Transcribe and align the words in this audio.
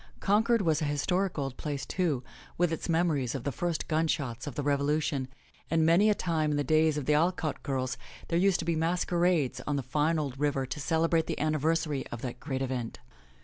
Concord 0.19 0.63
was 0.63 0.81
an 0.81 0.87
historic 0.87 1.37
old 1.37 1.57
place, 1.57 1.85
too, 1.85 2.23
with 2.57 2.73
its 2.73 2.89
memories 2.89 3.35
of 3.35 3.43
the 3.43 3.51
first 3.51 3.87
gun 3.87 4.07
shots 4.07 4.47
of 4.47 4.55
the 4.55 4.63
Revolution, 4.63 5.27
and 5.69 5.85
many 5.85 6.09
a 6.09 6.15
time 6.15 6.49
in 6.49 6.57
the 6.57 6.63
days 6.63 6.97
of 6.97 7.05
the 7.05 7.13
Alcott 7.13 7.61
girls, 7.61 7.99
there 8.29 8.39
used 8.39 8.57
to 8.57 8.65
be 8.65 8.75
masquerades 8.75 9.61
on 9.67 9.75
the 9.75 9.83
fine 9.83 10.17
old 10.17 10.39
river 10.39 10.65
to 10.65 10.79
celebrate 10.79 11.27
the 11.27 11.37
anni 11.37 11.59
versary 11.59 12.07
of 12.11 12.23
that 12.23 12.39
great 12.39 12.63
event. 12.63 12.97